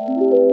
[0.00, 0.47] you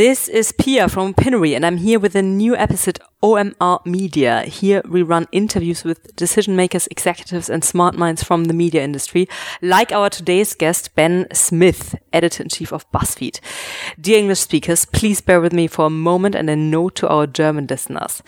[0.00, 4.44] This is Pia from Pinery, and I'm here with a new episode OMR Media.
[4.44, 9.28] Here we run interviews with decision makers, executives, and smart minds from the media industry,
[9.60, 13.40] like our today's guest, Ben Smith, editor in chief of BuzzFeed.
[14.00, 17.26] Dear English speakers, please bear with me for a moment and a note to our
[17.26, 18.22] German listeners.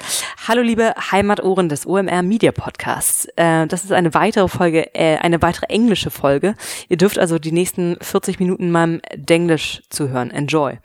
[0.47, 3.25] Hallo, liebe Heimatohren des OMR Media Podcasts.
[3.37, 6.55] Äh, das ist eine weitere Folge, äh, eine weitere englische Folge.
[6.91, 10.31] Ihr dürft also die nächsten 40 Minuten meinem Denglisch zuhören.
[10.31, 10.79] Enjoy.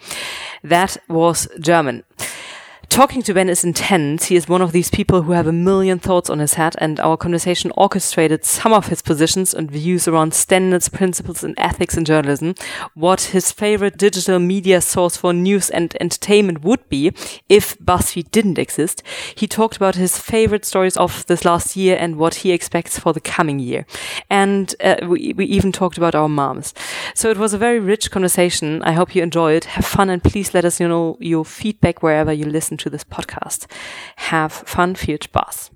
[0.77, 2.03] That was German.
[2.89, 4.25] Talking to Ben is intense.
[4.25, 6.99] He is one of these people who have a million thoughts on his head, and
[6.99, 12.05] our conversation orchestrated some of his positions and views around standards, principles, and ethics in
[12.05, 12.55] journalism.
[12.95, 17.09] What his favorite digital media source for news and entertainment would be
[17.49, 19.03] if BuzzFeed didn't exist.
[19.35, 23.13] He talked about his favorite stories of this last year and what he expects for
[23.13, 23.85] the coming year.
[24.29, 26.73] And uh, we, we even talked about our moms.
[27.13, 28.81] So it was a very rich conversation.
[28.83, 29.65] I hope you enjoy it.
[29.65, 33.65] Have fun and please let us know your feedback wherever you listen to this podcast.
[34.17, 35.71] Have fun, viel Spaß.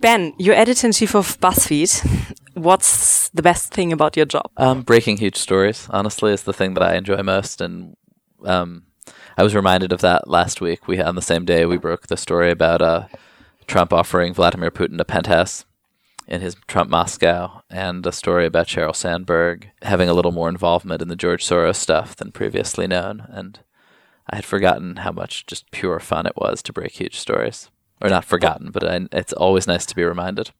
[0.00, 2.34] Ben, you're editor in chief of BuzzFeed.
[2.54, 4.50] What's the best thing about your job?
[4.56, 7.60] Um, breaking huge stories, honestly, is the thing that I enjoy most.
[7.60, 7.96] And
[8.44, 8.84] um,
[9.36, 10.86] I was reminded of that last week.
[10.86, 13.06] We on the same day we broke the story about uh,
[13.66, 15.64] Trump offering Vladimir Putin a penthouse
[16.28, 21.00] in his Trump Moscow, and a story about Sheryl Sandberg having a little more involvement
[21.00, 23.26] in the George Soros stuff than previously known.
[23.30, 23.60] And
[24.30, 27.70] I had forgotten how much just pure fun it was to break huge stories.
[28.00, 30.50] Or not forgotten, but I, it's always nice to be reminded.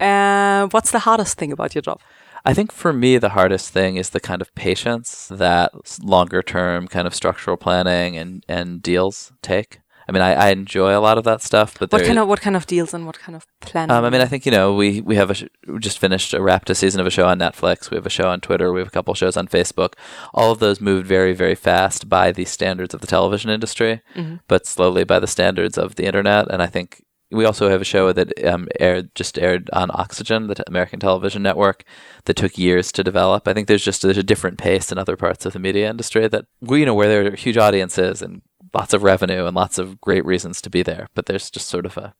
[0.00, 2.00] Uh, what's the hardest thing about your job?
[2.44, 6.88] I think for me, the hardest thing is the kind of patience that longer term
[6.88, 9.80] kind of structural planning and, and deals take.
[10.10, 12.40] I mean, I, I enjoy a lot of that stuff, but What kind of what
[12.40, 13.94] kind of deals and what kind of planning?
[13.96, 16.34] Um, I mean, I think you know we we have a sh- we just finished
[16.34, 17.90] a wrapped a season of a show on Netflix.
[17.90, 18.72] We have a show on Twitter.
[18.72, 19.92] We have a couple shows on Facebook.
[20.34, 24.02] All of those moved very very fast by the standards of the television industry,
[24.48, 26.50] but slowly by the standards of the internet.
[26.50, 30.48] And I think we also have a show that um, aired just aired on Oxygen,
[30.48, 31.84] the t- American television network,
[32.24, 33.46] that took years to develop.
[33.46, 36.26] I think there's just there's a different pace in other parts of the media industry
[36.26, 38.42] that we you know where there are huge audiences and
[38.74, 41.08] lots of revenue and lots of great reasons to be there.
[41.14, 42.14] But there's just sort of a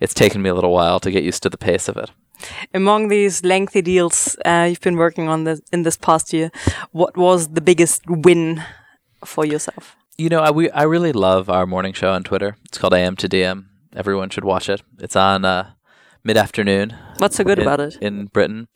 [0.00, 2.10] it's taken me a little while to get used to the pace of it.
[2.72, 6.50] Among these lengthy deals uh, you've been working on this, in this past year,
[6.92, 8.62] what was the biggest win
[9.24, 9.96] for yourself?
[10.16, 12.56] You know, I we I really love our morning show on Twitter.
[12.64, 13.66] It's called AM to DM.
[13.94, 14.82] Everyone should watch it.
[14.98, 15.72] It's on uh,
[16.24, 16.94] mid afternoon.
[17.18, 17.96] What's so good in, about it?
[18.00, 18.68] in Britain.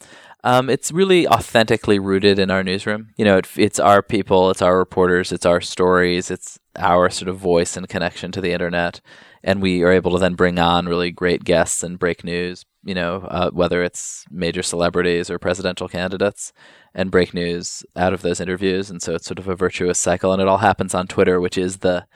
[0.45, 3.11] Um, it's really authentically rooted in our newsroom.
[3.17, 7.29] You know, it, it's our people, it's our reporters, it's our stories, it's our sort
[7.29, 9.01] of voice and connection to the internet,
[9.43, 12.65] and we are able to then bring on really great guests and break news.
[12.85, 16.53] You know, uh, whether it's major celebrities or presidential candidates,
[16.95, 18.91] and break news out of those interviews.
[18.91, 21.57] And so it's sort of a virtuous cycle, and it all happens on Twitter, which
[21.57, 22.07] is the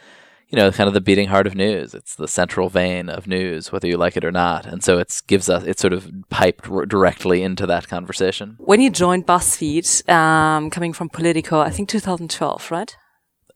[0.49, 1.93] you know, kind of the beating heart of news.
[1.93, 4.65] It's the central vein of news, whether you like it or not.
[4.65, 8.55] And so it gives us, it's sort of piped r- directly into that conversation.
[8.59, 12.97] When you joined BuzzFeed, um, coming from Politico, I think 2012, right?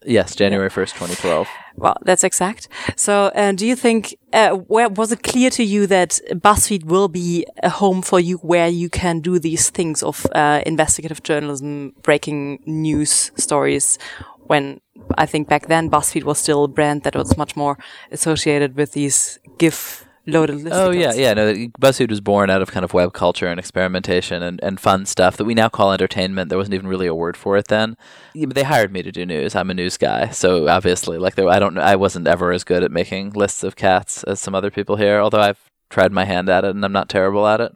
[0.06, 1.47] Yes, January 1st, 2012.
[1.77, 2.69] Well, that's exact.
[2.97, 7.09] So, uh, do you think, uh, where was it clear to you that BuzzFeed will
[7.09, 11.93] be a home for you where you can do these things of uh, investigative journalism,
[12.03, 13.99] breaking news stories?
[14.47, 14.81] When
[15.19, 17.78] I think back then BuzzFeed was still a brand that was much more
[18.10, 20.70] associated with these GIF loaded listicles.
[20.72, 21.34] Oh, yeah, yeah.
[21.34, 25.06] No, BuzzFeed was born out of kind of web culture and experimentation and, and fun
[25.06, 26.48] stuff that we now call entertainment.
[26.48, 27.97] There wasn't even really a word for it then.
[28.34, 29.54] Yeah, but they hired me to do news.
[29.54, 30.30] I'm a news guy.
[30.30, 33.76] So obviously, like, there, I don't, I wasn't ever as good at making lists of
[33.76, 36.92] cats as some other people here, although I've tried my hand at it and I'm
[36.92, 37.72] not terrible at it.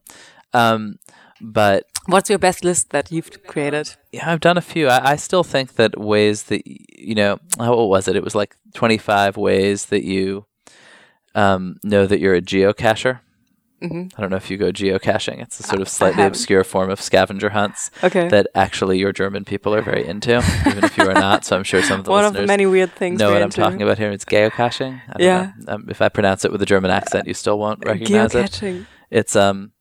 [0.53, 0.99] Um,
[1.41, 3.94] but What's your best list that you've created?
[4.12, 4.88] Yeah, I've done a few.
[4.88, 8.16] I, I still think that ways that you know, how what was it?
[8.16, 10.45] It was like twenty five ways that you
[11.34, 13.21] um, know that you're a geocacher.
[13.81, 15.42] hmm I don't know if you go geocaching.
[15.42, 18.28] It's a sort of slightly obscure form of scavenger hunts Okay.
[18.28, 21.45] that actually your German people are very into, even if you are not.
[21.45, 23.19] So I'm sure some of the One of listeners the many weird things.
[23.19, 23.60] know what I'm into.
[23.60, 24.10] talking about here.
[24.10, 25.01] It's geocaching.
[25.19, 25.53] Yeah.
[25.69, 28.51] Um, if I pronounce it with a German accent, you still won't recognize it.
[28.53, 28.86] Geocaching.
[29.10, 29.72] It's um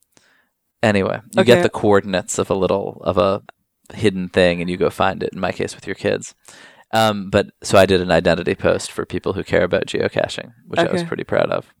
[0.82, 1.54] anyway, you Okay.
[1.54, 3.42] get the coordinates of a little of a
[3.94, 6.34] hidden thing and you go find it in my case with your kids.
[6.94, 10.80] Um but so I did an identity post for people who care about geocaching, which
[10.80, 11.74] I was pretty proud of.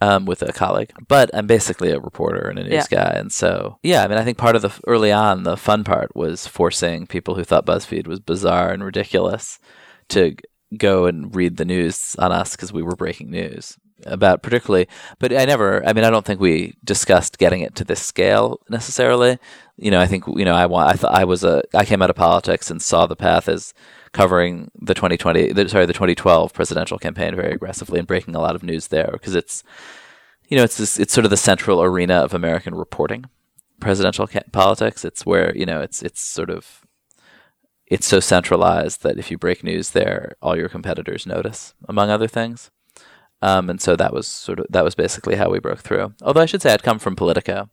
[0.00, 3.80] Um, with a colleague, but I'm basically a reporter and a news guy, and so
[3.82, 4.04] yeah.
[4.04, 7.34] I mean, I think part of the early on the fun part was forcing people
[7.34, 9.58] who thought BuzzFeed was bizarre and ridiculous
[10.10, 10.36] to
[10.76, 13.76] go and read the news on us because we were breaking news
[14.06, 14.86] about particularly
[15.18, 18.60] but i never i mean i don't think we discussed getting it to this scale
[18.68, 19.38] necessarily.
[19.76, 22.02] You know i think you know i want i thought i was a i came
[22.02, 23.74] out of politics and saw the path as
[24.12, 28.54] covering the 2020 the, sorry the 2012 presidential campaign very aggressively and breaking a lot
[28.56, 29.62] of news there because it's
[30.48, 33.26] you know it's this, it's sort of the central arena of american reporting
[33.80, 35.04] presidential ca- politics.
[35.04, 36.82] It's where you know it's it's sort of
[37.86, 42.28] it's so centralized that if you break news there all your competitors notice among other
[42.28, 42.70] things
[43.40, 46.14] um, and so that was sort of that was basically how we broke through.
[46.22, 47.70] Although I should say I'd come from Politico,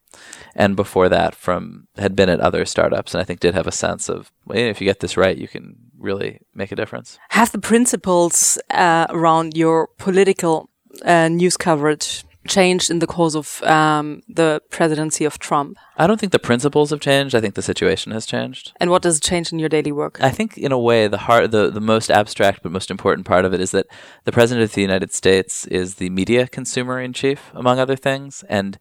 [0.56, 3.71] and before that from had been at other startups, and I think did have a
[3.71, 7.17] sense of well, if you get this right, you can really make a difference.
[7.29, 10.69] Have the principles uh, around your political
[11.03, 15.77] uh, news coverage changed in the course of um, the presidency of Trump?
[15.97, 17.36] I don't think the principles have changed.
[17.36, 18.74] I think the situation has changed.
[18.80, 20.18] And what does it change in your daily work?
[20.21, 23.45] I think, in a way, the heart, the, the most abstract but most important part
[23.45, 23.88] of it is that
[24.24, 28.44] the president of the United States is the media consumer in chief, among other things,
[28.50, 28.77] and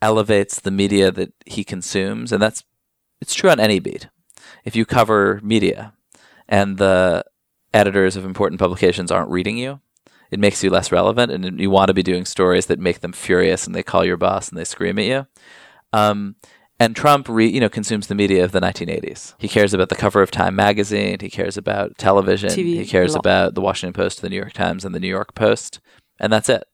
[0.00, 2.64] elevates the media that he consumes, and that's
[3.20, 4.08] it's true on any beat.
[4.64, 5.94] If you cover media,
[6.48, 7.24] and the
[7.72, 9.80] editors of important publications aren't reading you,
[10.30, 13.12] it makes you less relevant, and you want to be doing stories that make them
[13.12, 15.26] furious, and they call your boss and they scream at you.
[15.92, 16.36] Um,
[16.80, 19.34] and Trump, re, you know, consumes the media of the 1980s.
[19.38, 21.18] He cares about the cover of Time magazine.
[21.20, 22.50] He cares about television.
[22.50, 25.34] TV he cares about the Washington Post, the New York Times, and the New York
[25.34, 25.80] Post,
[26.18, 26.64] and that's it.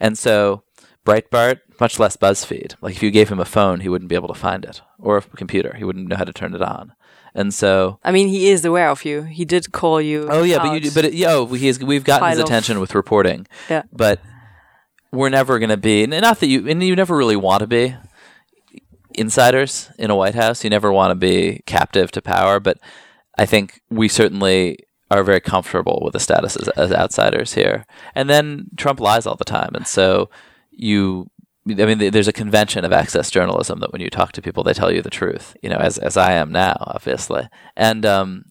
[0.00, 0.64] And so
[1.04, 2.76] Breitbart, much less BuzzFeed.
[2.80, 5.18] Like if you gave him a phone, he wouldn't be able to find it, or
[5.18, 6.94] a computer, he wouldn't know how to turn it on.
[7.34, 9.22] And so, I mean, he is aware of you.
[9.22, 10.28] He did call you.
[10.30, 13.46] oh yeah, but you, but it, yeah, oh, he's we've gotten his attention with reporting.
[13.68, 13.82] Yeah.
[13.92, 14.20] but
[15.10, 17.66] we're never going to be, and not that you, and you never really want to
[17.66, 17.96] be
[19.14, 20.64] insiders in a White House.
[20.64, 22.78] You never want to be captive to power, but
[23.38, 24.78] I think we certainly
[25.10, 27.86] are very comfortable with the status as, as outsiders here.
[28.14, 30.30] And then Trump lies all the time, and so
[30.70, 31.30] you.
[31.66, 34.74] I mean, there's a convention of access journalism that when you talk to people, they
[34.74, 35.56] tell you the truth.
[35.62, 37.48] You know, as as I am now, obviously.
[37.76, 38.44] And um,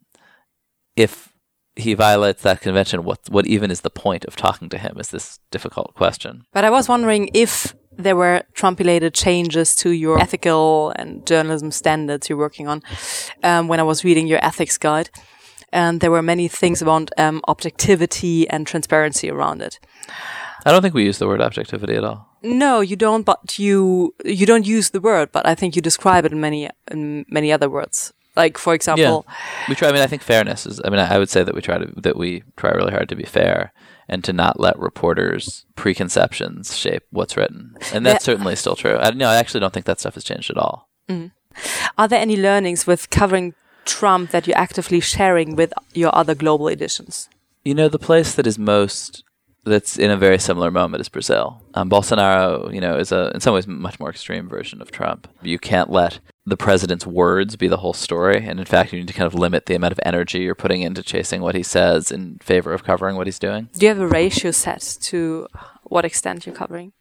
[0.95, 1.31] if
[1.75, 4.97] he violates that convention, what what even is the point of talking to him?
[4.99, 6.45] Is this difficult question?
[6.53, 12.27] But I was wondering if there were Trump-related changes to your ethical and journalism standards
[12.27, 12.81] you're working on.
[13.43, 15.11] Um, when I was reading your ethics guide,
[15.71, 19.79] and there were many things around um, objectivity and transparency around it.
[20.65, 22.27] I don't think we use the word objectivity at all.
[22.41, 23.23] No, you don't.
[23.25, 26.69] But you you don't use the word, but I think you describe it in many
[26.91, 28.13] in many other words.
[28.35, 29.25] Like for example,
[29.69, 29.89] We try.
[29.89, 30.81] I mean, I think fairness is.
[30.83, 33.15] I mean, I, would say that we try to that we try really hard to
[33.15, 33.71] be fair
[34.09, 38.33] and to not let reporters' preconceptions shape what's written, and that's Yeah.
[38.33, 38.97] certainly still true.
[38.97, 40.89] I, no, I actually don't think that stuff has changed at all.
[41.09, 41.27] Mm-hmm.
[41.97, 43.53] are there any learnings with covering
[43.85, 47.29] Trump that you're actively sharing with your other global editions?
[47.63, 49.23] You know, the place that is most
[49.65, 51.61] that's in a very similar moment as Brazil.
[51.73, 55.27] Um, Bolsonaro, you know, is a in some ways much more extreme version of Trump.
[55.41, 59.07] You can't let the president's words be the whole story, and in fact, you need
[59.07, 62.11] to kind of limit the amount of energy you're putting into chasing what he says
[62.11, 63.69] in favor of covering what he's doing.
[63.73, 65.47] Do you have a ratio set to
[65.83, 66.91] what extent you're covering?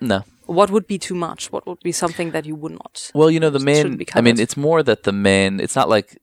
[0.00, 0.24] No.
[0.46, 1.50] What would be too much?
[1.50, 3.10] What would be something that you would not?
[3.14, 3.96] Well, you know, the main.
[3.96, 5.58] be I mean, it's more that the main.
[5.60, 6.18] It's not like.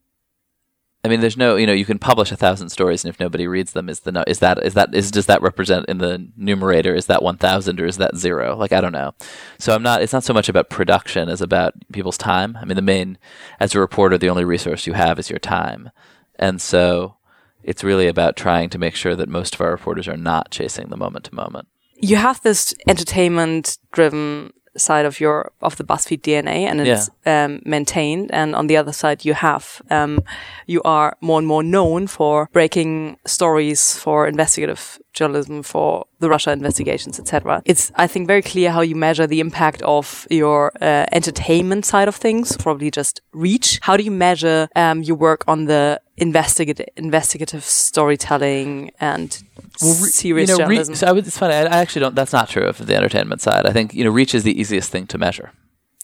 [1.04, 1.56] I mean, there's no.
[1.56, 4.24] You know, you can publish a thousand stories, and if nobody reads them, is the
[4.28, 6.94] is that is that is does that represent in the numerator?
[6.94, 8.56] Is that one thousand or is that zero?
[8.56, 9.14] Like I don't know.
[9.58, 10.04] So I'm not.
[10.04, 12.56] It's not so much about production as about people's time.
[12.62, 13.18] I mean, the main
[13.60, 15.90] as a reporter, the only resource you have is your time,
[16.38, 17.16] and so
[17.64, 20.90] it's really about trying to make sure that most of our reporters are not chasing
[20.90, 21.68] the moment to moment.
[21.96, 27.62] You have this entertainment driven side of your of the BuzzFeed DNA and it's um,
[27.66, 28.32] maintained.
[28.32, 30.24] And on the other side you have um,
[30.68, 36.52] you are more and more known for breaking stories for investigative journalism for the Russia
[36.54, 41.06] investigations etc it's I think very clear how you measure the impact of your uh,
[41.12, 43.80] entertainment side of things probably just reach.
[43.82, 49.42] How do you measure um, your work on the investigative investigative storytelling and
[49.82, 51.54] serious you know, re- journalism so I would, it's funny.
[51.54, 52.16] I, I actually don't.
[52.16, 53.66] That's not true of the entertainment side.
[53.66, 55.52] I think you know, reach is the easiest thing to measure.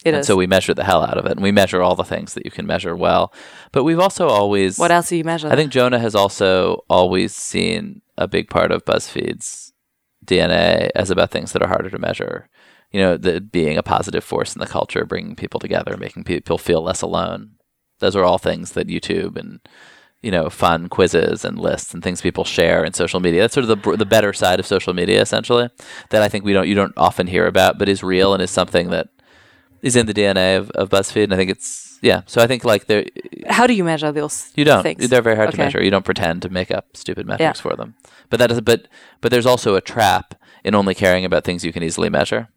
[0.05, 0.27] It and is.
[0.27, 2.45] so we measure the hell out of it, and we measure all the things that
[2.45, 3.33] you can measure well.
[3.71, 4.77] But we've also always.
[4.77, 5.47] What else do you measure?
[5.49, 9.73] I think Jonah has also always seen a big part of BuzzFeed's
[10.25, 12.49] DNA as about things that are harder to measure.
[12.91, 16.57] You know, the being a positive force in the culture, bringing people together, making people
[16.57, 17.51] feel less alone.
[17.99, 19.59] Those are all things that YouTube and
[20.27, 23.39] you know, fun quizzes and lists and things people share in social media.
[23.39, 25.69] That's sort of the the better side of social media, essentially.
[26.09, 28.51] That I think we don't you don't often hear about, but is real and is
[28.51, 29.07] something that
[29.81, 31.23] is in the DNA of, of BuzzFeed.
[31.23, 32.23] And I think it's yeah.
[32.25, 33.05] So I think like there,
[33.47, 34.51] How do you measure those?
[34.55, 34.83] you don't.
[34.83, 35.07] Things?
[35.07, 35.81] They're very hard to measure.
[35.81, 37.95] You don't pretend to make up stupid metrics for them.
[38.29, 38.59] But that is.
[38.59, 38.89] But
[39.21, 42.49] but there's also a trap in only caring about things you can easily measure.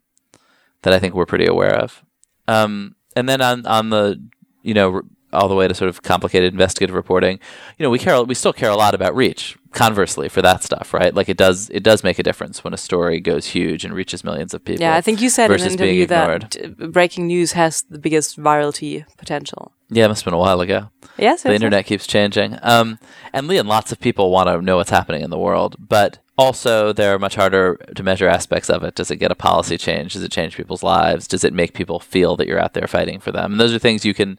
[0.83, 2.05] That I think we're pretty aware of.
[2.49, 4.21] Um, and then on on the
[4.65, 7.39] you know all the way to sort of complicated investigative reporting,
[7.79, 9.57] you know we care we still care a lot about reach.
[9.73, 11.15] Conversely, for that stuff, right?
[11.15, 14.25] Like it does it does make a difference when a story goes huge and reaches
[14.25, 14.83] millions of people.
[14.83, 19.05] Yeah, I think you said in an interview that breaking news has the biggest virality
[19.17, 19.71] potential.
[19.89, 20.91] Yeah, it must have been a while ago.
[21.19, 22.59] Yes, the internet keeps changing.
[22.63, 22.99] Um,
[23.33, 26.93] and Leon, lots of people want to know what's happening in the world, but also
[26.93, 28.95] there are much harder to measure aspects of it.
[28.95, 30.15] Does it get a policy change?
[30.15, 31.29] Does it change people's lives?
[31.29, 33.53] Does it make people feel that you're out there fighting for them?
[33.53, 34.39] And those are things you can,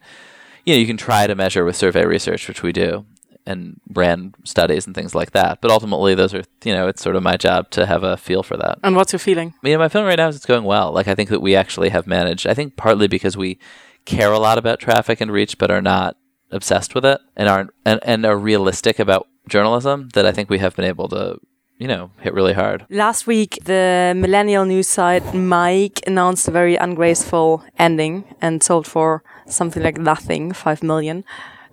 [0.66, 3.06] you know, you can try to measure with survey research, which we do,
[3.46, 5.62] and brand studies and things like that.
[5.62, 8.44] But ultimately, those are, you know, it's sort of my job to have a feel
[8.44, 8.80] for that.
[8.84, 9.54] And what's your feeling?
[9.64, 10.92] I mean, my feeling right now is it's going well.
[10.92, 12.48] Like I think that we actually have managed.
[12.48, 13.60] I think partly because we
[14.06, 16.18] care a lot about traffic and reach, but are not
[16.52, 20.10] obsessed with it and aren't and, and are realistic about journalism.
[20.14, 21.40] That I think we have been able to,
[21.78, 22.86] you know, hit really hard.
[22.90, 29.24] Last week, the millennial news site Mic announced a very ungraceful ending and sold for
[29.52, 31.24] something like nothing, five million.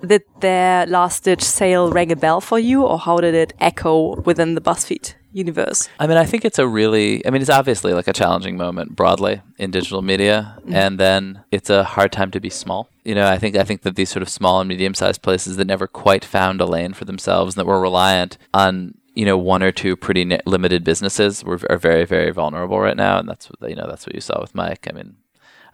[0.06, 4.20] Did their last ditch sale ring a bell for you, or how did it echo
[4.20, 5.88] within the BuzzFeed universe?
[5.98, 8.94] I mean, I think it's a really, I mean, it's obviously like a challenging moment
[8.94, 10.74] broadly in digital media, mm-hmm.
[10.74, 12.88] and then it's a hard time to be small.
[13.04, 15.66] You know, I think I think that these sort of small and medium-sized places that
[15.66, 19.64] never quite found a lane for themselves and that were reliant on you know one
[19.64, 23.68] or two pretty limited businesses were are very very vulnerable right now, and that's what
[23.68, 24.86] you know that's what you saw with Mic.
[24.88, 25.16] I mean,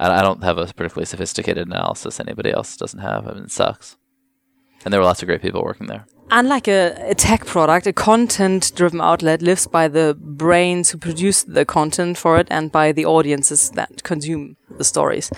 [0.01, 3.27] I, don't have a particularly sophisticated analysis anybody else doesn't have.
[3.27, 3.97] I mean, it sucks.
[4.85, 6.07] And there were lots of great people working there.
[6.31, 11.43] Unlike a, a tech product, a content driven outlet lives by the brains who produce
[11.45, 15.31] the content for it and by the audiences that consume the stories.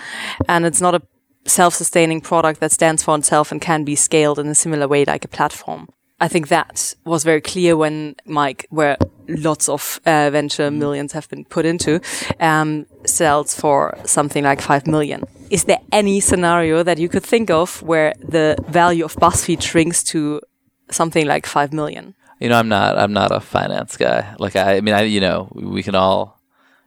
[0.47, 1.01] And it's not a
[1.45, 5.05] self sustaining product that stands for itself and can be scaled in a similar way
[5.05, 5.89] like a platform.
[6.19, 8.97] I think that was very clear when Mic, where
[9.27, 11.99] lots of uh, venture millions have been put into,
[12.39, 15.23] um, sells for something like five million.
[15.49, 20.03] Is there any scenario that you could think of where the value of BuzzFeed shrinks
[20.03, 20.41] to
[20.89, 22.15] something like five million?
[22.39, 22.97] You know, I'm not.
[22.97, 24.35] I'm not a finance guy.
[24.37, 25.03] Like I, I mean, I.
[25.03, 26.39] You know, we can all.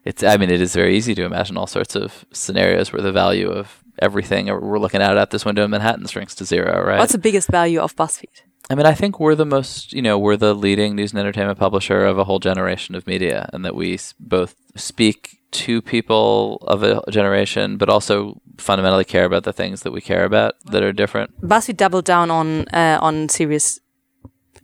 [0.04, 0.22] It's.
[0.22, 3.50] I mean, it is very easy to imagine all sorts of scenarios where the value
[3.50, 6.84] of everything we're looking at out this window in Manhattan shrinks to zero.
[6.84, 6.98] Right.
[6.98, 8.42] What's the biggest value of BuzzFeed?
[8.70, 9.92] I mean, I think we're the most.
[9.92, 13.50] You know, we're the leading news and entertainment publisher of a whole generation of media,
[13.52, 19.42] and that we both speak to people of a generation, but also fundamentally care about
[19.42, 21.40] the things that we care about that are different.
[21.40, 23.80] BuzzFeed doubled down on uh, on serious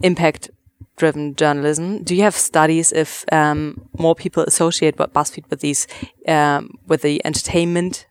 [0.02, 0.50] impact
[0.96, 2.04] driven journalism.
[2.04, 5.88] Do you have studies if um, more people associate BuzzFeed with these
[6.28, 8.06] um, with the entertainment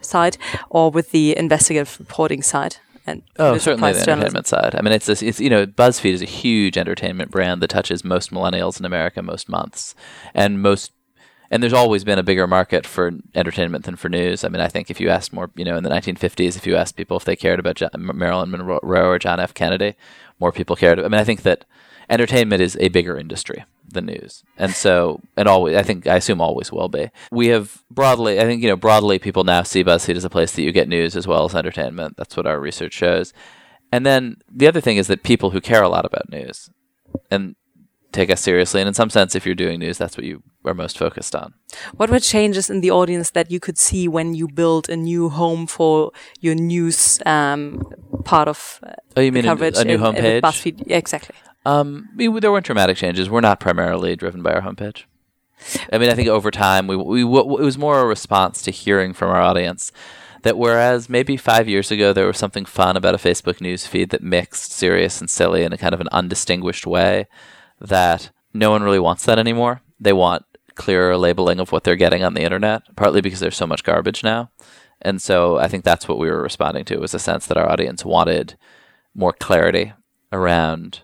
[0.00, 0.38] side
[0.70, 2.76] or with the investigative reporting side?
[3.08, 4.74] And Oh, certainly the entertainment side.
[4.74, 8.04] I mean, it's this, it's you know, BuzzFeed is a huge entertainment brand that touches
[8.04, 9.94] most millennials in America most months,
[10.34, 10.92] and most.
[11.50, 14.44] And there's always been a bigger market for entertainment than for news.
[14.44, 16.76] I mean, I think if you asked more, you know, in the 1950s, if you
[16.76, 19.54] asked people if they cared about John, Marilyn Monroe or John F.
[19.54, 19.94] Kennedy,
[20.38, 20.98] more people cared.
[20.98, 21.64] I mean, I think that
[22.10, 26.40] entertainment is a bigger industry than news, and so and always, I think, I assume
[26.40, 27.10] always will be.
[27.30, 30.52] We have broadly, I think, you know, broadly, people now see BuzzFeed as a place
[30.52, 32.16] that you get news as well as entertainment.
[32.16, 33.32] That's what our research shows.
[33.90, 36.68] And then the other thing is that people who care a lot about news
[37.30, 37.56] and
[38.12, 40.74] take us seriously, and in some sense, if you're doing news, that's what you are
[40.74, 41.54] most focused on.
[41.96, 45.28] What were changes in the audience that you could see when you built a new
[45.30, 47.82] home for your news um,
[48.24, 49.76] part of uh, Oh, you mean coverage?
[49.78, 50.42] a new homepage?
[50.42, 51.34] BuzzFeed, yeah, exactly.
[51.68, 53.28] Um, there weren't dramatic changes.
[53.28, 55.04] We're not primarily driven by our homepage.
[55.92, 59.12] I mean, I think over time, we, we it was more a response to hearing
[59.12, 59.92] from our audience
[60.44, 64.10] that whereas maybe five years ago there was something fun about a Facebook news feed
[64.10, 67.26] that mixed serious and silly in a kind of an undistinguished way,
[67.80, 69.82] that no one really wants that anymore.
[70.00, 73.66] They want clearer labeling of what they're getting on the internet, partly because there's so
[73.66, 74.50] much garbage now.
[75.02, 77.70] And so I think that's what we were responding to was a sense that our
[77.70, 78.56] audience wanted
[79.14, 79.92] more clarity
[80.32, 81.02] around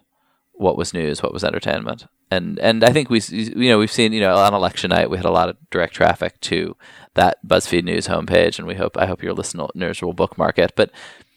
[0.57, 2.07] what was news, what was entertainment.
[2.31, 5.17] And and I think we you know we've seen you know on election night we
[5.17, 6.77] had a lot of direct traffic to
[7.15, 10.73] that BuzzFeed News homepage, and we hope I hope your listeners will bookmark it.
[10.77, 10.91] But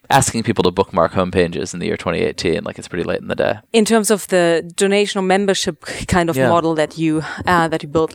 [0.10, 3.36] asking people to bookmark homepages in the year 2018, like it's pretty late in the
[3.36, 3.56] day.
[3.74, 6.50] in terms of the donation or membership kind of Yeah.
[6.50, 8.14] model that you uh, that you built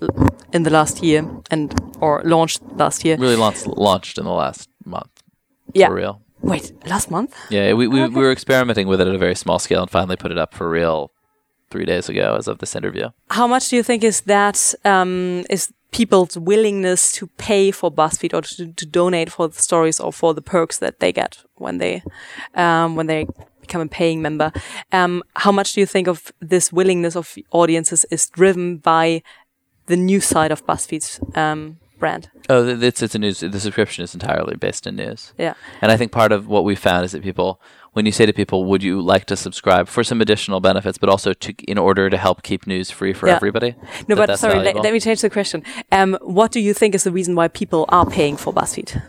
[0.52, 3.16] in the last year and or launched last year.
[3.18, 5.22] Really launched launched in the last month.
[5.74, 5.88] Yeah.
[5.88, 6.20] for real.
[6.42, 7.36] Wait, last month?
[7.50, 8.14] Yeah, we, we, Okay.
[8.14, 10.52] we were experimenting with it at a very small scale and finally put it up
[10.54, 11.12] for real
[11.70, 13.08] three days ago as of this interview.
[13.30, 18.34] How much do you think is that um, is people's willingness to pay for BuzzFeed
[18.34, 21.78] or to, to donate for the stories or for the perks that they get when
[21.78, 22.02] they
[22.54, 23.26] um, when they
[23.60, 24.52] become a paying member.
[24.90, 29.22] Um, how much do you think of this willingness of audiences is driven by
[29.86, 32.28] the new side of BuzzFeed's um, brand?
[32.48, 33.40] Oh, it's it's a news.
[33.40, 35.32] The subscription is entirely based in news.
[35.38, 35.54] Yeah.
[35.80, 37.60] And I think part of what we found is that people,
[37.94, 41.08] when you say to people, "Would you like to subscribe for some additional benefits, but
[41.08, 43.36] also to in order to help keep news free for Yeah.
[43.36, 43.70] everybody?"
[44.08, 45.62] No, that but sorry, let, let me change the question.
[45.90, 49.00] Um, what do you think is the reason why people are paying for BuzzFeed?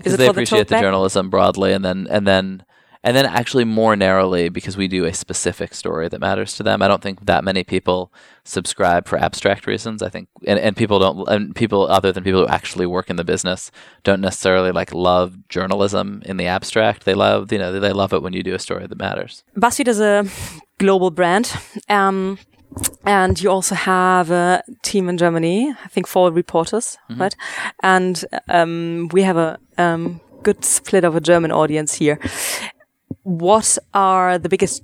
[0.00, 2.64] because they for the appreciate the, journalism broadly, and then and then
[3.02, 6.82] and then actually more narrowly because we do a specific story that matters to them.
[6.82, 8.12] I don't think that many people
[8.44, 10.02] subscribe for abstract reasons.
[10.02, 13.16] I think and, and people don't and people other than people who actually work in
[13.16, 13.70] the business
[14.02, 17.04] don't necessarily like love journalism in the abstract.
[17.04, 19.44] They love you know they love it when you do a story that matters.
[19.56, 20.26] BuzzFeed is a
[20.78, 21.52] global brand.
[21.88, 22.38] Um,
[23.04, 27.20] and you also have a team in Germany, I think four reporters, Mm-hmm.
[27.20, 27.34] right?
[27.82, 32.18] And um, we have a um, good split of a German audience here.
[33.30, 34.82] What are the biggest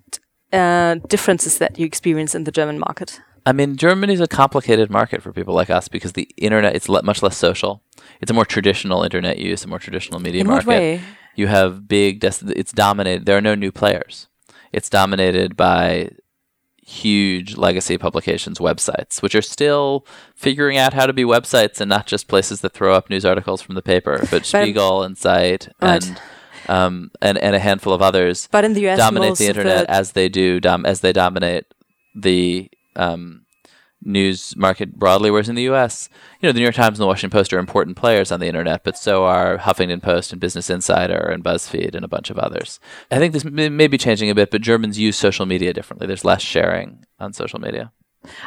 [0.52, 3.20] uh, differences that you experience in the German market?
[3.44, 6.88] I mean, Germany is a complicated market for people like us because the internet it's
[6.88, 7.82] le- much less social.
[8.20, 10.66] It's a more traditional internet use, a more traditional media In market.
[10.66, 11.00] what way?
[11.34, 12.20] You have big.
[12.20, 13.26] Des- it's dominated.
[13.26, 14.28] There are no new players.
[14.72, 16.10] It's dominated by
[16.86, 22.06] huge legacy publications websites, which are still figuring out how to be websites and not
[22.06, 26.06] just places that throw up news articles from the paper, but Spiegel and Zeit Right.
[26.06, 26.20] and
[26.68, 29.90] um, and and a handful of others But in the US, dominate the internet the-
[29.90, 31.64] as they do dom- as they dominate
[32.14, 33.42] the um,
[34.02, 35.30] news market broadly.
[35.30, 36.08] Whereas in the U.S.,
[36.40, 38.46] you know, the New York Times and the Washington Post are important players on the
[38.46, 42.38] internet, but so are Huffington Post and Business Insider and BuzzFeed and a bunch of
[42.38, 42.78] others.
[43.10, 46.06] I think this may, may be changing a bit, but Germans use social media differently.
[46.06, 47.92] There's less sharing on social media.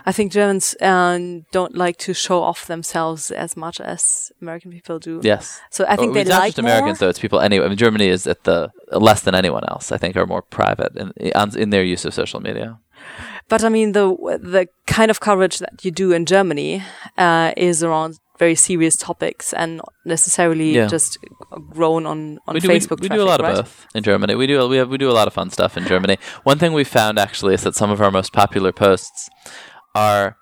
[0.05, 1.19] I think Germans uh,
[1.51, 5.19] don't like to show off themselves as much as American people do.
[5.24, 5.59] Yes.
[5.69, 7.05] So I think Well, they it's not like just Americans more.
[7.05, 7.65] though; it's people anyway.
[7.65, 9.91] I mean, Germany is at the less than anyone else.
[9.91, 11.12] I think are more private in
[11.62, 12.79] in their use of social media.
[13.48, 14.07] But I mean, the
[14.55, 16.83] the kind of coverage that you do in Germany
[17.17, 20.88] uh, is around very serious topics and not necessarily Yeah.
[20.88, 21.18] just
[21.70, 23.02] grown on on we do, we- Facebook.
[23.02, 24.36] We, do a lot traffic, of both in Germany.
[24.36, 26.18] We do we have we do a lot of fun stuff in Germany.
[26.44, 29.30] One thing we found actually is that some of our most popular posts
[29.94, 30.38] are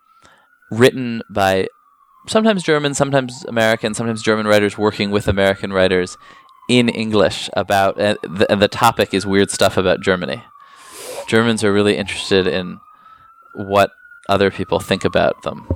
[0.72, 1.68] written by
[2.28, 6.18] sometimes German, sometimes American, sometimes German writers working with American writers
[6.70, 10.44] in English about and the, and the topic is weird stuff about Germany.
[11.28, 12.80] Germans are really interested in
[13.56, 13.92] what
[14.30, 15.68] other people think about them.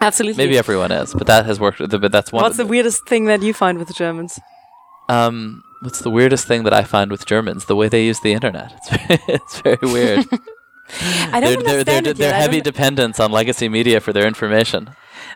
[0.00, 0.44] Absolutely.
[0.44, 1.78] Maybe everyone is, but that has worked.
[1.78, 2.42] But that's one.
[2.42, 4.38] What's the weirdest thing that you find with the Germans?
[5.08, 7.64] Um, what's the weirdest thing that I find with Germans?
[7.64, 8.72] The way they use the internet.
[8.76, 10.26] It's very, it's very weird.
[11.32, 12.16] I don't they're they're, understand yet.
[12.16, 14.90] they're heavy dependence on legacy media for their information.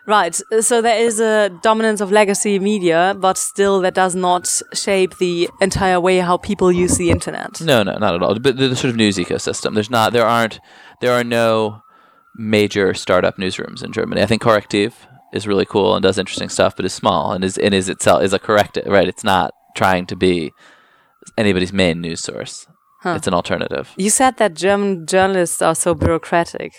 [0.07, 0.39] Right.
[0.61, 5.49] So there is a dominance of legacy media, but still that does not shape the
[5.61, 7.61] entire way how people use the internet.
[7.61, 8.39] No, no, not at all.
[8.39, 9.75] But the, the sort of news ecosystem.
[9.75, 10.11] There's not.
[10.11, 10.59] There aren't.
[11.01, 11.82] There are no
[12.35, 14.21] major startup newsrooms in Germany.
[14.21, 14.93] I think Correctiv
[15.33, 18.23] is really cool and does interesting stuff, but is small and is and is itself
[18.23, 18.85] is a corrective.
[18.85, 19.07] Right.
[19.07, 20.51] It's not trying to be
[21.37, 22.67] anybody's main news source.
[23.05, 23.91] It's an alternative.
[23.97, 26.71] You said that German journalists are so bureaucratic.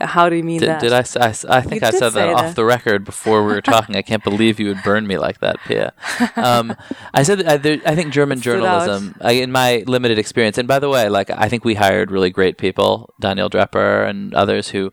[0.00, 0.80] How do you mean Did, that?
[0.80, 1.04] did I?
[1.20, 2.56] I I think You I said that off that.
[2.56, 3.96] the record before we were talking.
[3.96, 5.92] I can't believe you would burn me like that, Pia.
[6.36, 6.74] Um,
[7.14, 10.68] I said that I, there, I think German journalism, I, in my limited experience, and
[10.68, 14.68] by the way, like I think we hired really great people, Daniel Drepper and others
[14.70, 14.92] who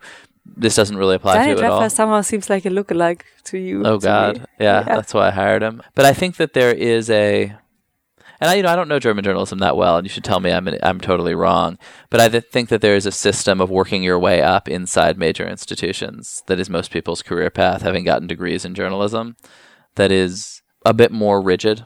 [0.57, 1.81] this doesn't really apply Daniel to at all.
[1.81, 3.83] Drepper somehow seems like a lookalike to you.
[3.85, 4.95] Oh to God, yeah, Yeah.
[4.95, 5.81] that's why I hired him.
[5.95, 7.55] But I think that there is a,
[8.39, 10.39] and I, you know, I don't know German journalism that well, and you should tell
[10.39, 11.77] me I'm I'm totally wrong.
[12.09, 15.47] But I think that there is a system of working your way up inside major
[15.47, 19.37] institutions that is most people's career path, having gotten degrees in journalism,
[19.95, 21.85] that is a bit more rigid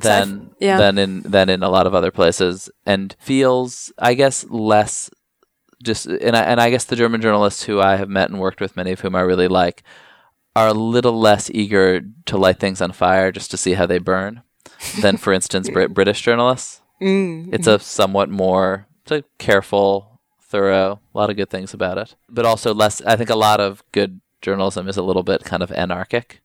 [0.00, 0.78] than yeah.
[0.78, 5.10] than in than in a lot of other places, and feels, I guess, less
[5.82, 8.60] just and I, and I guess the German journalists who I have met and worked
[8.60, 9.82] with, many of whom I really like,
[10.56, 13.98] are a little less eager to light things on fire just to see how they
[13.98, 14.42] burn
[15.00, 16.80] than, for instance, Brit- British journalists.
[17.00, 17.52] Mm.
[17.52, 22.14] It's a somewhat more it's a careful, thorough, a lot of good things about it,
[22.28, 23.02] but also less.
[23.02, 26.40] I think a lot of good journalism is a little bit kind of anarchic,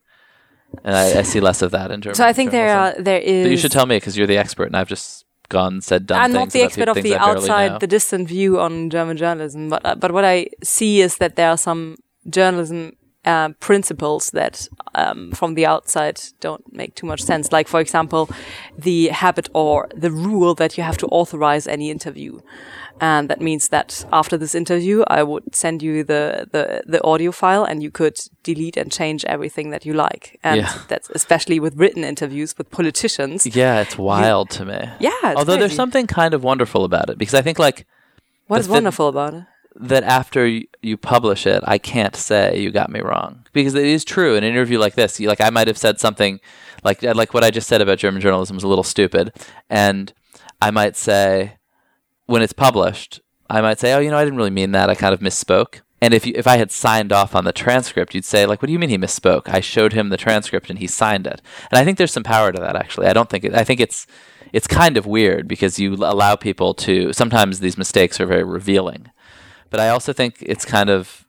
[0.84, 2.16] and I, I see less of that in German.
[2.16, 3.46] So I think there are there is.
[3.46, 6.20] But you should tell me because you're the expert, and I've just gone said dumb
[6.20, 9.70] I'm things not the expert pe- of the outside, the distant view on German journalism,
[9.70, 11.98] but uh, but what I see is that there are some
[12.30, 12.97] journalism
[13.28, 17.52] uh, principles that um, from the outside don't make too much sense.
[17.52, 18.30] Like, for example,
[18.78, 22.40] the habit or the rule that you have to authorize any interview.
[23.00, 27.32] And that means that after this interview, I would send you the, the, the audio
[27.32, 30.40] file and you could delete and change everything that you like.
[30.44, 30.74] And Yeah.
[30.88, 33.46] that's especially with written interviews with politicians.
[33.46, 34.80] Yeah, it's wild to me.
[35.00, 35.12] Yeah.
[35.24, 37.86] it's Although there's something kind of wonderful about it because I think like
[38.48, 39.44] What is wonderful about it?
[39.80, 40.48] That after
[40.82, 44.36] you publish it, I can't say you got me wrong because it is true.
[44.36, 46.40] In an interview like this, like I might have said something
[46.84, 49.34] like uh, like what I just said about German journalism was a little stupid,
[49.70, 50.14] and
[50.62, 51.58] I might say
[52.26, 54.90] when it's published, I might say, oh, you know, I didn't really mean that.
[54.90, 55.82] I kind of misspoke.
[56.00, 58.68] And if you, if I had signed off on the transcript, you'd say like, what
[58.68, 59.50] do you mean he misspoke?
[59.50, 61.42] I showed him the transcript and he signed it.
[61.72, 63.08] And I think there's some power to that actually.
[63.08, 64.06] I don't think it, I think it's
[64.54, 69.10] it's kind of weird because you allow people to sometimes these mistakes are very revealing
[69.70, 71.26] but I also think it's kind of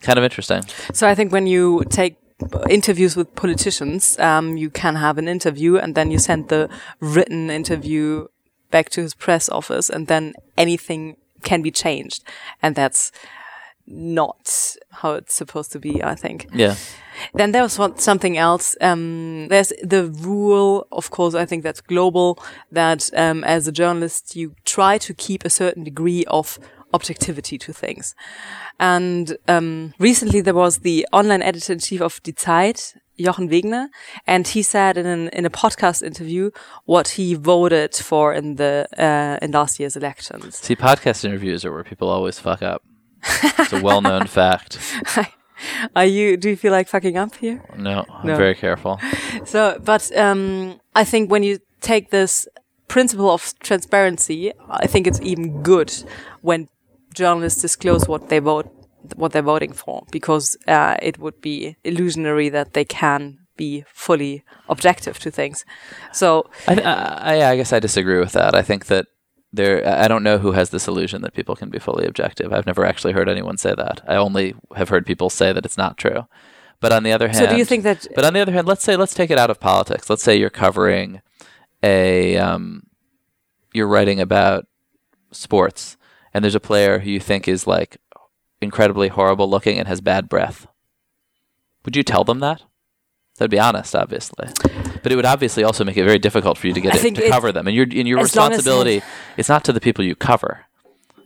[0.00, 0.62] kind of interesting.
[0.92, 2.16] So I think when you take
[2.68, 6.68] interviews with politicians, um, you can have an interview and then you send the
[7.00, 8.26] written interview
[8.70, 12.24] back to his press office and then anything can be changed.
[12.62, 13.12] And that's
[13.86, 16.46] not how it's supposed to be, I think.
[16.54, 16.76] Yeah,
[17.34, 18.76] Then there was one, something else.
[18.80, 22.38] Um, there's the rule, of course, I think that's global,
[22.70, 26.58] that um, as a journalist, you try to keep a certain degree of
[26.92, 28.14] objectivity to things.
[28.78, 33.88] And um, recently there was the online editor in chief of Die Zeit, Jochen Wegner,
[34.26, 36.50] and he said in an, in a podcast interview
[36.86, 40.56] what he voted for in the uh, in last year's elections.
[40.56, 42.82] see, podcast interviews are where people always fuck up.
[43.22, 44.78] It's a well-known fact.
[45.94, 46.38] Are you?
[46.38, 47.62] Do you feel like fucking up here?
[47.76, 48.36] No, I'm No.
[48.36, 48.98] very careful.
[49.44, 52.48] So, but um, I think when you take this
[52.88, 55.92] principle of transparency, I think it's even good
[56.40, 56.68] when
[57.14, 58.70] journalists disclose what they vote,
[59.16, 64.42] what they're voting for, because uh, it would be illusionary that they can be fully
[64.68, 65.64] objective to things.
[66.12, 68.54] So, I, I, I, guess I disagree with that.
[68.54, 69.06] I think that
[69.52, 69.86] there.
[69.86, 72.52] I I don't know who has this illusion that people can be fully objective.
[72.52, 74.00] I've never actually heard anyone say that.
[74.06, 76.26] I only have heard people say that it's not true.
[76.80, 78.06] But on the other hand, so do you think that?
[78.14, 80.08] But on the other hand, let's say let's take it out of politics.
[80.08, 81.20] Let's say you're covering
[81.82, 82.84] a um,
[83.72, 84.66] you're writing about
[85.30, 85.96] sports,
[86.32, 87.98] and there's a player who you think is like
[88.60, 90.66] incredibly horrible looking and has bad breath.
[91.84, 92.62] Would you tell them that?
[93.38, 94.48] That'd be honest, obviously.
[95.02, 97.24] But it would obviously also make it very difficult for you to get it, to
[97.24, 97.66] it- cover them.
[97.66, 99.02] And your and your as as responsibility
[99.36, 100.66] it's not to the people you cover.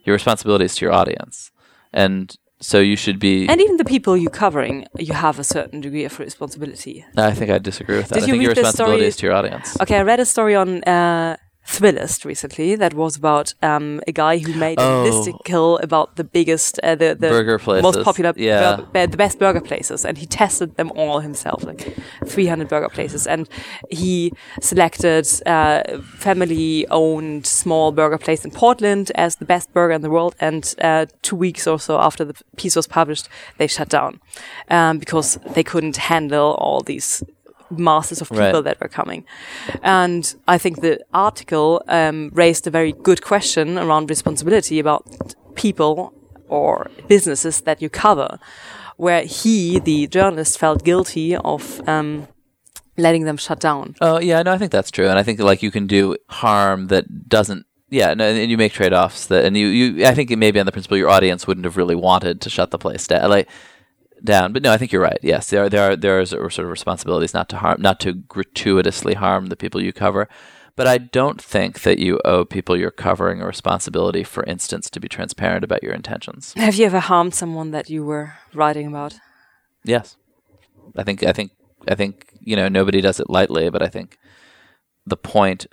[0.05, 1.51] Your responsibility is to your audience.
[1.93, 5.81] And so you should be and even the people you're covering, you have a certain
[5.81, 7.05] degree of responsibility.
[7.17, 8.15] I think I disagree with that.
[8.15, 9.81] Did I you think read this responsibility story- is to your audience.
[9.81, 14.39] Okay, I read a story on uh, Thrillist recently that was about um, a guy
[14.39, 15.05] who made a Oh.
[15.07, 17.31] listicle about the biggest, uh, the, the
[17.83, 18.77] most popular, Yeah.
[18.93, 21.97] burger- the best burger places, and he tested them all himself, like
[22.27, 23.49] 300 burger places, and
[23.91, 25.83] he selected uh,
[26.19, 31.07] family-owned small burger place in Portland as the best burger in the world, and uh,
[31.23, 34.21] two weeks or so after the piece was published, they shut down
[34.69, 37.23] um, because they couldn't handle all these
[37.71, 38.65] masses of people Right.
[38.65, 39.25] that were coming.
[39.83, 45.05] And I think the article um, raised a very good question around responsibility about
[45.55, 46.13] people
[46.49, 48.39] or businesses that you cover,
[48.97, 52.29] where he, the journalist, felt guilty of um,
[52.97, 53.95] letting them shut down.
[54.01, 56.89] Oh yeah, no, I think that's true, and I think like you can do harm
[56.89, 57.67] that doesn't.
[57.91, 60.07] Yeah, no, and you make trade offs that, and you, you.
[60.07, 62.51] I think it may be on the principle your audience wouldn't have really wanted to
[62.51, 63.49] shut the place down, like
[64.25, 64.53] down.
[64.53, 65.19] But no, I think you're right.
[65.23, 68.13] Yes, there are there are there are sort of responsibilities not to harm, not to
[68.13, 70.29] gratuitously harm the people you cover.
[70.77, 74.99] But I don't think that you owe people you're covering a responsibility, for instance, to
[74.99, 76.53] be transparent about your intentions.
[76.57, 79.15] Have you ever harmed someone that you were writing about?
[79.85, 80.17] Yes,
[80.97, 81.53] I think I think
[81.87, 84.19] I think you know nobody does it lightly, but I think
[85.07, 85.67] the point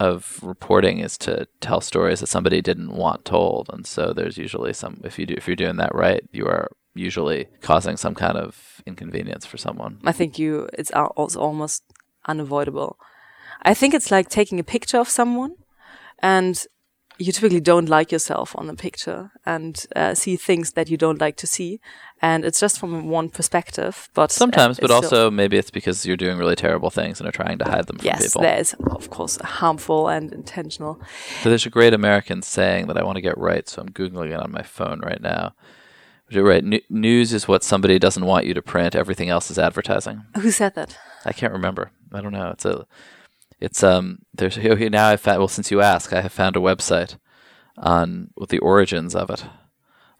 [0.00, 4.72] of reporting is to tell stories that somebody didn't want told, and so there's usually
[4.72, 8.36] some if you do if you're doing that right, you are usually causing some kind
[8.36, 9.98] of inconvenience for someone.
[10.04, 11.82] I think you it's al- also almost
[12.26, 12.98] unavoidable.
[13.62, 15.52] I think it's like taking a picture of someone
[16.22, 16.64] and
[17.20, 21.20] you typically don't like yourself on the picture and uh, see things that you don't
[21.20, 21.80] like to see
[22.22, 25.70] and it's just from one perspective but uh, Sometimes, but it's still- also maybe it's
[25.72, 28.42] because you're doing really terrible things and are trying to hide them from yes people.
[28.42, 31.00] there is of course harmful and intentional
[31.42, 34.30] So there's a great American saying that I want to get right, so I'm googling
[34.32, 35.54] it on my phone right now.
[36.32, 36.62] Right.
[36.62, 38.94] N- news is what somebody doesn't want you to print.
[38.94, 40.24] Everything else is advertising.
[40.36, 41.90] who said that I can't remember.
[42.12, 42.50] I don't know.
[42.50, 42.86] It's a,
[43.60, 44.18] it's um.
[44.34, 45.38] There's okay, now I found.
[45.38, 47.16] Well, since you ask, I have found a website
[47.76, 49.44] on with the origins of it,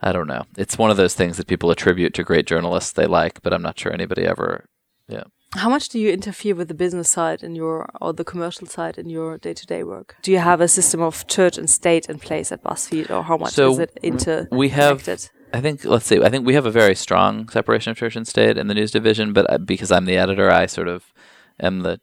[0.00, 0.44] I don't know.
[0.56, 3.62] It's one of those things that people attribute to great journalists they like, but I'm
[3.62, 4.66] not sure anybody ever.
[5.08, 5.24] Yeah.
[5.54, 8.98] How much do you interfere with the business side in your or the commercial side
[8.98, 10.16] in your day-to-day work?
[10.22, 13.38] Do you have a system of church and state in place at BuzzFeed, or how
[13.38, 14.46] much So, is it inter?
[14.52, 15.30] We have connected?
[15.52, 16.22] I think let's see.
[16.22, 18.90] I think we have a very strong separation of church and state in the news
[18.90, 21.12] division, but uh, because I'm the editor, I sort of
[21.60, 22.00] am the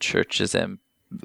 [0.00, 0.80] church's em,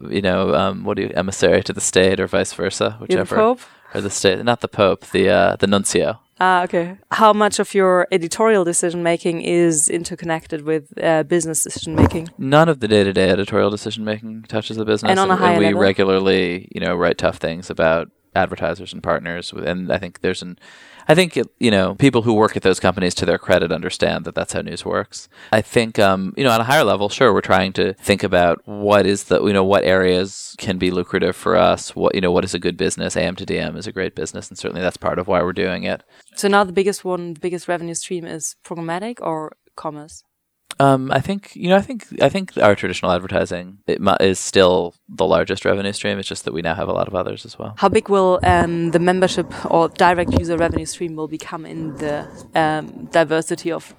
[0.10, 3.60] you know, um, what do you emissary to the state or vice versa, whichever, Pope.
[3.93, 6.19] or the state, not the pope, the uh, the nuncio.
[6.39, 6.97] Ah, okay.
[7.12, 12.29] How much of your editorial decision making is interconnected with uh, business decision making?
[12.38, 15.65] None of the day-to-day editorial decision making touches the business, And on a higher we
[15.65, 15.79] level?
[15.82, 19.53] regularly, you know, write tough things about advertisers and partners.
[19.53, 20.58] And I think there's an,
[21.07, 24.25] I think it, you know, people who work at those companies, to their credit, understand
[24.25, 25.29] that that's how news works.
[25.51, 28.61] I think, um, you know, on a higher level, sure, we're trying to think about
[28.65, 31.95] what is the, you know, what areas can be lucrative for us.
[31.95, 33.17] What, you know, what is a good business?
[33.17, 35.83] AM to DM is a great business, and certainly that's part of why we're doing
[35.83, 36.03] it.
[36.35, 40.23] So now the biggest one, the biggest revenue stream is programmatic or commerce.
[40.79, 41.75] Um, I think you know.
[41.75, 46.17] I think I think our traditional advertising it mu- is still the largest revenue stream.
[46.19, 47.75] It's just that we now have a lot of others as well.
[47.77, 52.27] How big will um, the membership or direct user revenue stream will become in the
[52.55, 53.93] um, diversity of?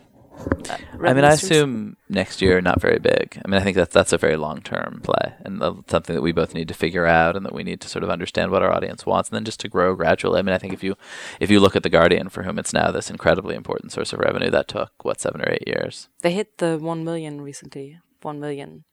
[1.02, 3.40] I mean, I assume next year not very big.
[3.44, 6.32] I mean, I think that's that's a very long term play, and something that we
[6.32, 8.72] both need to figure out, and that we need to sort of understand what our
[8.72, 10.38] audience wants, and then just to grow gradually.
[10.38, 10.96] I mean, I think if you
[11.40, 14.20] if you look at the Guardian, for whom it's now this incredibly important source of
[14.20, 16.08] revenue, that took what seven or eight years.
[16.22, 18.00] they hit the one million recently.
[18.22, 18.84] One million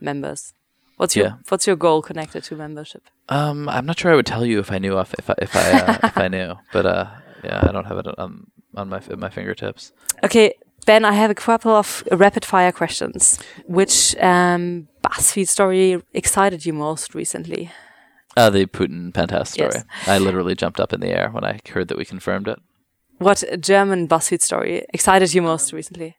[0.00, 0.54] members.
[0.96, 1.34] What's your Yeah.
[1.48, 3.02] What's your goal connected to membership?
[3.28, 5.56] Um, I'm not sure I would tell you if I knew if if I if
[5.56, 7.06] I, uh, if I knew, but uh,
[7.44, 9.92] yeah, I don't have it on on my at my fingertips.
[10.24, 10.54] Okay,
[10.86, 13.38] Ben, I have a couple of rapid fire questions.
[13.66, 17.70] Which um, BuzzFeed story excited you most recently?
[18.36, 19.70] Uh, the Putin penthouse story.
[19.74, 19.84] Yes.
[20.06, 22.58] I literally jumped up in the air when I heard that we confirmed it.
[23.18, 26.16] What German BuzzFeed story excited you most recently?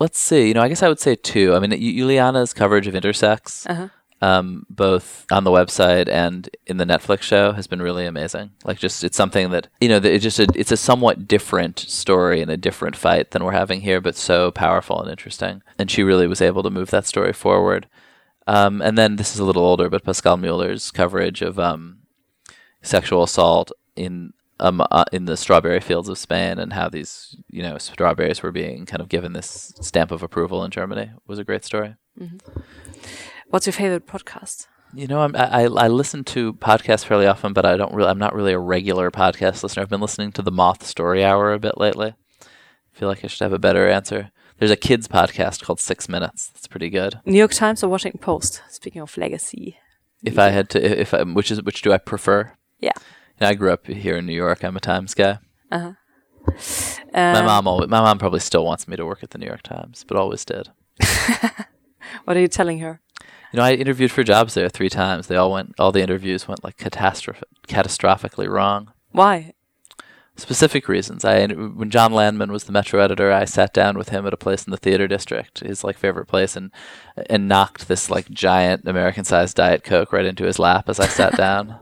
[0.00, 0.48] Let's see.
[0.48, 1.54] You know, I guess I would say two.
[1.54, 3.88] I mean, Juliana's coverage of intersex, Uh-huh.
[4.20, 8.50] Um, both on the website and in the Netflix show, has been really amazing.
[8.64, 11.78] Like, just it's something that you know, that it just a, it's a somewhat different
[11.78, 15.62] story and a different fight than we're having here, but so powerful and interesting.
[15.78, 17.88] And she really was able to move that story forward.
[18.46, 21.98] Um, and then this is a little older, but Pascal Mueller's coverage of um,
[22.82, 27.62] sexual assault in um, uh, in the strawberry fields of Spain and how these you
[27.62, 31.44] know strawberries were being kind of given this stamp of approval in Germany was a
[31.44, 31.94] great story.
[33.50, 34.66] What's your favorite podcast?
[34.94, 38.08] You know, I'm, I I I listen to podcasts fairly often, but I don't really.
[38.10, 39.82] I'm not really a regular podcast listener.
[39.82, 42.14] I've been listening to the Moth Story Hour a bit lately.
[42.42, 44.30] I feel like I should have a better answer.
[44.58, 46.48] There's a kids podcast called Six Minutes.
[46.48, 47.20] That's pretty good.
[47.24, 48.62] New York Times or Washington Post?
[48.68, 49.78] Speaking of legacy.
[50.24, 52.52] If I had to, if I, which is which do I prefer?
[52.80, 52.92] Yeah.
[53.40, 54.62] I grew up here in New York.
[54.64, 55.38] I'm a Times guy.
[55.72, 55.92] Uh-huh.
[57.14, 59.46] My Um, mom, always, my mom probably still wants me to work at the New
[59.46, 60.68] York Times, but always did.
[62.24, 63.00] What are you telling her?
[63.52, 65.26] You know, I interviewed for jobs there three times.
[65.26, 68.92] They all went, all the interviews went like catastrophic, catastrophically wrong.
[69.10, 69.54] Why?
[70.36, 71.22] Specific reasons.
[71.24, 74.38] I when Jon Landman was the Metro editor, I sat down with him at a
[74.38, 76.70] place in the theater district, his like favorite place, and
[77.28, 81.36] and knocked this like giant American-sized Diet Coke right into his lap as I sat
[81.36, 81.78] down.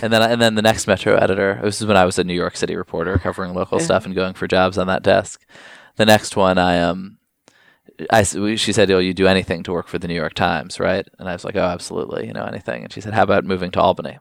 [0.00, 1.60] And then and then the next Metro editor.
[1.62, 3.84] This is when I was a New York City reporter covering local Yeah.
[3.84, 5.44] stuff and going for jobs on that desk.
[5.96, 7.18] The next one, I um.
[8.10, 11.06] I, she said, "Oh, you do anything to work for the New York Times, right?"
[11.18, 13.70] And I was like, "Oh, absolutely, you know, anything." And she said, "How about moving
[13.72, 14.18] to Albany?"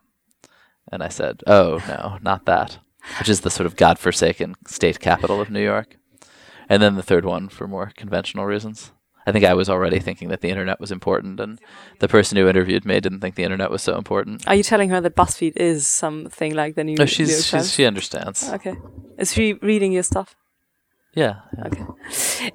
[0.92, 2.80] And I said, "Oh, no, not that."
[3.20, 5.98] Which is the sort of godforsaken state capital of New York.
[6.70, 8.92] And then the third one for more conventional reasons.
[9.26, 11.60] I think I was already thinking that the internet was important, and
[12.00, 14.48] the person who interviewed me didn't think the internet was so important.
[14.48, 17.50] Are you telling her that BuzzFeed is something like the New, No, New York she's,
[17.52, 17.72] Times?
[17.72, 18.50] she understands.
[18.50, 18.76] Okay.
[19.20, 20.36] Is she reading your stuff?
[21.14, 21.36] Yeah.
[21.66, 21.84] Okay.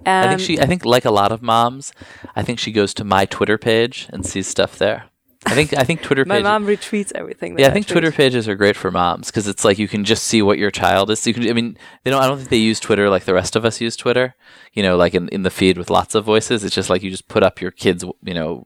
[0.07, 0.59] I Um, think she.
[0.61, 1.93] I think like a lot of moms,
[2.35, 5.05] I think she goes to my Twitter page and sees stuff there.
[5.45, 5.75] I think.
[5.77, 6.25] I think Twitter.
[6.27, 7.55] my pages, mom retweets everything.
[7.55, 7.93] That Yeah, I think tweet.
[8.01, 10.71] Twitter pages are great for moms because it's like you can just see what your
[10.71, 11.27] child is.
[11.27, 12.23] You can, I mean, they don't.
[12.23, 14.35] I don't think they use Twitter like the rest of us use Twitter.
[14.73, 16.65] You know, like in, in the feed with lots of voices.
[16.65, 18.05] It's just like you just put up your kids.
[18.25, 18.65] You know,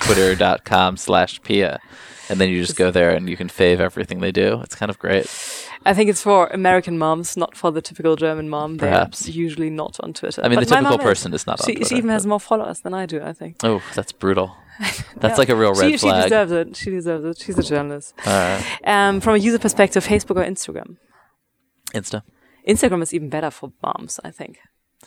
[0.00, 1.80] twitter.com slash Pia,
[2.28, 4.60] and then you just go there and you can fave everything they do.
[4.62, 5.26] It's kind of great.
[5.86, 8.76] I think it's for American moms, not for the typical German mom.
[8.76, 9.28] They're Perhaps.
[9.28, 10.42] usually not on Twitter.
[10.44, 11.04] I mean, But the typical mom is.
[11.04, 11.88] person is not on She, Twitter.
[11.88, 13.22] she even has more followers than I do.
[13.22, 13.56] I think.
[13.64, 14.54] Oh, that's brutal.
[14.80, 15.36] That's Yeah.
[15.36, 16.22] like a real red she, she flag.
[16.24, 16.76] deserves it.
[16.76, 17.38] She deserves it.
[17.38, 18.14] She's a journalist.
[18.26, 18.64] Right.
[18.84, 20.96] Um, from a user perspective, Facebook or Instagram?
[21.94, 22.22] Insta.
[22.66, 24.58] Instagram is even better for moms, I think.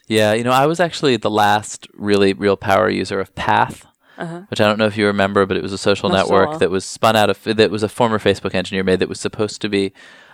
[0.07, 3.85] Yeah, you know, I was actually the last really real power user of Path,
[4.17, 4.41] Uh-huh.
[4.49, 6.59] which I don't know if you remember, but it was a social Not network sure.
[6.59, 9.61] that was spun out of that was a former Facebook engineer made that was supposed
[9.61, 9.91] to be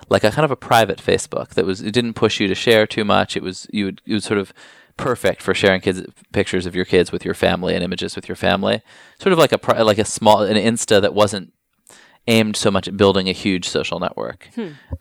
[0.10, 2.86] like a kind of a private Facebook that was it didn't push you to share
[2.86, 3.38] too much.
[3.38, 4.54] It was you would it was sort of
[4.98, 6.02] perfect for sharing kids
[6.34, 8.82] pictures of your kids with your family and images with your family.
[9.18, 11.54] Sort of like a like a small an Insta that wasn't
[12.30, 14.50] aimed so much at building a huge social network.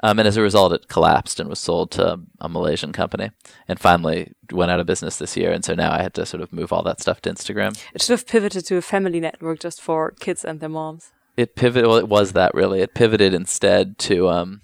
[0.02, 3.30] Um, and as a result, it collapsed and was sold to a Malaysian company
[3.68, 5.52] and finally went out of business this year.
[5.52, 7.72] And so now I had to sort of move all that stuff to Instagram.
[7.94, 11.12] It should have pivoted to a family network just for kids and their moms.
[11.36, 12.80] It pivoted, well, it was that really.
[12.80, 14.60] It pivoted instead to um,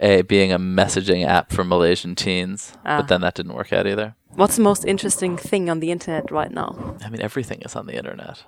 [0.00, 2.98] a being a messaging app for Malaysian teens, Ah.
[2.98, 4.14] but then that didn't work out either.
[4.34, 6.96] What's the most interesting thing on the internet right now?
[7.04, 8.44] I mean, everything is on the internet.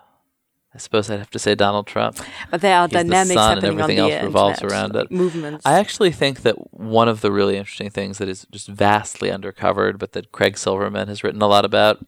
[0.74, 2.18] I suppose I'd have to say Donald Trump.
[2.50, 4.96] But there are He's the dynamics sun and happening on the else revolves internet, around
[4.96, 5.10] it.
[5.10, 5.66] Movements.
[5.66, 9.98] I actually think that one of the really interesting things that is just vastly undercovered,
[9.98, 12.04] but that Craig Silverman has written a lot about,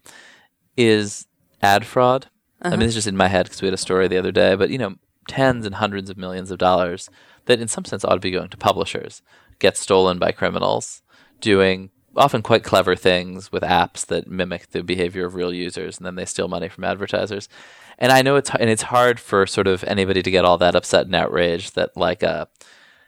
[0.75, 1.27] is
[1.61, 2.27] ad fraud.
[2.61, 2.85] I mean, uh-huh.
[2.85, 4.79] it's just in my head because we had a story the other day, but you
[4.79, 4.95] know,
[5.27, 7.09] tens and hundreds of millions of dollars
[7.45, 9.21] that, in some sense, ought to be going to publishers
[9.59, 11.01] get stolen by criminals
[11.39, 16.05] doing often quite clever things with apps that mimic the behavior of real users, and
[16.05, 17.49] then they steal money from advertisers.
[17.97, 20.75] And I know it's and it's hard for sort of anybody to get all that
[20.75, 22.45] upset and outraged that like uh,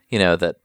[0.09, 0.57] you know that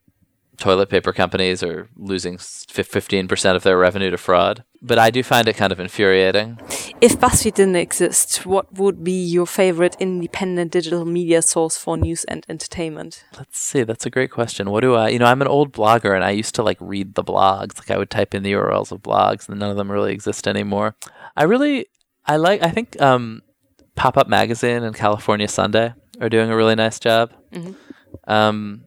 [0.58, 4.64] toilet paper companies are losing fifteen percent of their revenue to fraud.
[4.80, 6.58] But I do find it kind of infuriating.
[7.00, 12.24] if BuzzFeed didn't exist, what would be your favorite independent digital media source for news
[12.24, 13.24] and entertainment?
[13.38, 13.84] Let's see.
[13.84, 14.70] That's a great question.
[14.70, 15.10] What do I?
[15.10, 17.78] You know, I'm an old blogger, and I used to like read the blogs.
[17.78, 20.48] Like I would type in the URLs of blogs, and none of them really exist
[20.48, 20.96] anymore.
[21.36, 21.86] I really,
[22.26, 22.62] I like.
[22.62, 23.42] I think um,
[23.94, 27.32] Pop Up Magazine and California Sunday are doing a really nice job.
[28.26, 28.86] Um,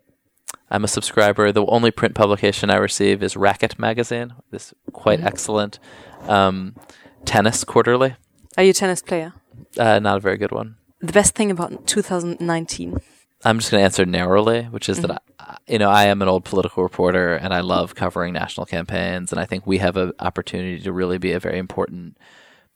[0.70, 1.52] I'm a subscriber.
[1.52, 4.34] The only print publication I receive is Racquet Magazine.
[4.52, 5.80] This quite excellent
[6.28, 6.76] um,
[7.24, 8.16] tennis quarterly.
[8.58, 9.34] Are you a tennis player?
[9.78, 10.78] Uh, not a very good one.
[11.00, 13.00] The best thing about 2019.
[13.44, 16.28] I'm just going to answer narrowly, which is that I, you know I am an
[16.28, 20.14] old political reporter and I love covering national campaigns, and I think we have an
[20.20, 22.18] opportunity to really be a very important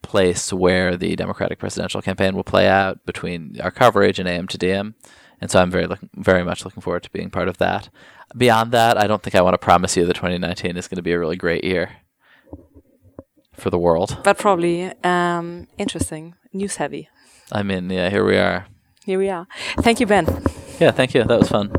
[0.01, 4.57] place where the Democratic presidential campaign will play out between our coverage and AM to
[4.57, 4.93] DM,
[5.41, 7.89] and so I'm very looking, very much looking forward to being part of that.
[8.35, 11.01] Beyond that, I don't think I want to promise you that 2019 is going to
[11.01, 11.97] be a really great year
[13.53, 14.17] for the world.
[14.23, 17.09] But probably um, interesting, news heavy.
[17.51, 18.67] I mean, yeah, here we are.
[19.05, 19.47] Here we are.
[19.79, 20.25] Thank you, Ben.
[20.79, 21.23] Yeah, thank you.
[21.23, 21.71] That was fun.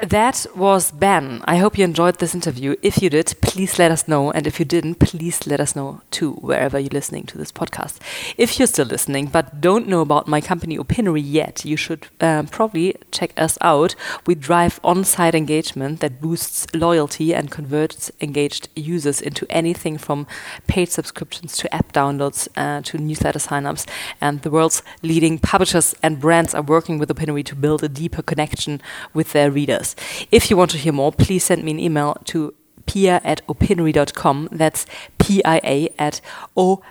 [0.00, 1.42] That was Ben.
[1.44, 2.76] I hope you enjoyed this interview.
[2.82, 4.30] If you did, please let us know.
[4.30, 7.96] And if you didn't, please let us know too, wherever you're listening to this podcast.
[8.36, 12.46] If you're still listening but don't know about my company Opinary yet, you should um,
[12.46, 13.96] probably check us out.
[14.24, 20.28] We drive on site engagement that boosts loyalty and converts engaged users into anything from
[20.68, 23.84] paid subscriptions to app downloads uh, to newsletter signups.
[24.20, 28.22] And the world's leading publishers and brands are working with Opinary to build a deeper
[28.22, 28.80] connection
[29.12, 29.87] with their readers.
[30.30, 32.54] If you want to hear more, please send me an email to
[32.86, 34.48] pia at opinary.com.
[34.50, 34.86] That's
[35.18, 36.20] P-I-A at
[36.56, 36.84] O-P-I-N-A-R-Y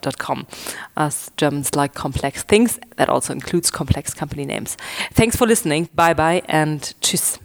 [0.00, 0.46] dot com.
[0.96, 2.78] Us Germans like complex things.
[2.96, 4.76] That also includes complex company names.
[5.12, 5.88] Thanks for listening.
[5.94, 7.38] Bye-bye and tschüss.